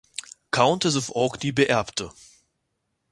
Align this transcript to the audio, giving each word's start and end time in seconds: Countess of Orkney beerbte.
Countess 0.51 0.95
of 0.95 1.11
Orkney 1.11 1.51
beerbte. 1.51 2.11